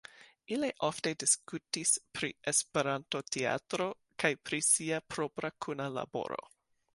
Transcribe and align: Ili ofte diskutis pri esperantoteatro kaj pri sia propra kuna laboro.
Ili 0.53 0.69
ofte 0.85 1.11
diskutis 1.23 1.91
pri 2.19 2.29
esperantoteatro 2.53 3.89
kaj 4.25 4.33
pri 4.49 4.63
sia 4.71 5.03
propra 5.17 5.53
kuna 5.67 5.91
laboro. 6.01 6.43